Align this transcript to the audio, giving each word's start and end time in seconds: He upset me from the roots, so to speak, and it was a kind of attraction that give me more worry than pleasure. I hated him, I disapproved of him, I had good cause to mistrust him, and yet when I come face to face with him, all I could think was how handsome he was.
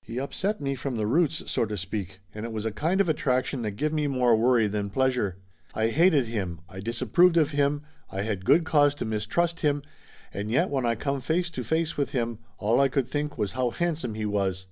He 0.00 0.20
upset 0.20 0.60
me 0.60 0.76
from 0.76 0.96
the 0.96 1.08
roots, 1.08 1.42
so 1.50 1.64
to 1.66 1.76
speak, 1.76 2.20
and 2.32 2.46
it 2.46 2.52
was 2.52 2.64
a 2.64 2.70
kind 2.70 3.00
of 3.00 3.08
attraction 3.08 3.62
that 3.62 3.72
give 3.72 3.92
me 3.92 4.06
more 4.06 4.36
worry 4.36 4.68
than 4.68 4.90
pleasure. 4.90 5.38
I 5.74 5.88
hated 5.88 6.26
him, 6.28 6.60
I 6.68 6.78
disapproved 6.78 7.36
of 7.36 7.50
him, 7.50 7.82
I 8.08 8.22
had 8.22 8.44
good 8.44 8.62
cause 8.62 8.94
to 8.94 9.04
mistrust 9.04 9.62
him, 9.62 9.82
and 10.32 10.52
yet 10.52 10.70
when 10.70 10.86
I 10.86 10.94
come 10.94 11.20
face 11.20 11.50
to 11.50 11.64
face 11.64 11.96
with 11.96 12.10
him, 12.12 12.38
all 12.58 12.80
I 12.80 12.86
could 12.86 13.08
think 13.08 13.36
was 13.36 13.54
how 13.54 13.70
handsome 13.70 14.14
he 14.14 14.24
was. 14.24 14.66